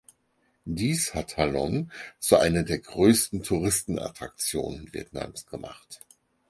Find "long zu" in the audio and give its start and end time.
1.43-2.37